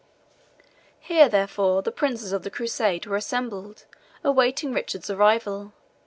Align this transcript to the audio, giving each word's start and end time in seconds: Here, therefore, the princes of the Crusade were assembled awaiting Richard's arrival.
Here, 0.99 1.29
therefore, 1.29 1.83
the 1.83 1.91
princes 1.91 2.33
of 2.33 2.41
the 2.41 2.49
Crusade 2.49 3.05
were 3.05 3.17
assembled 3.17 3.85
awaiting 4.23 4.73
Richard's 4.73 5.11
arrival. 5.11 5.73